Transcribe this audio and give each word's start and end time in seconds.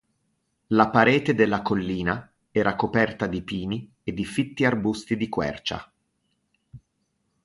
La 0.69 0.89
parete 0.89 1.35
della 1.35 1.61
collina 1.61 2.33
era 2.49 2.75
coperta 2.75 3.27
di 3.27 3.43
pini 3.43 3.87
e 4.01 4.13
di 4.15 4.25
fitti 4.25 4.65
arbusti 4.65 5.15
di 5.15 5.29
quercia. 5.29 5.91